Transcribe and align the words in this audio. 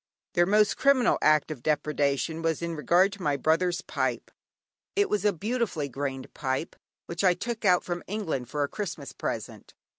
Their 0.33 0.47
most 0.47 0.77
criminal 0.77 1.19
act 1.21 1.51
of 1.51 1.61
depredation, 1.61 2.41
was 2.41 2.63
in 2.63 2.75
regard 2.75 3.11
to 3.13 3.21
my 3.21 3.37
brother's 3.37 3.81
pipe. 3.81 4.31
It 4.95 5.11
was 5.11 5.25
a 5.25 5.31
beautifully 5.31 5.89
grained 5.89 6.33
pipe 6.33 6.75
which 7.05 7.23
I 7.23 7.35
took 7.35 7.65
out 7.65 7.83
from 7.83 8.01
England 8.07 8.49
for 8.49 8.63
a 8.63 8.67
Christmas 8.67 9.13
present. 9.13 9.75